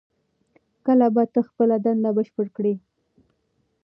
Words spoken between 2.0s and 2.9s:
بشپړه کړې؟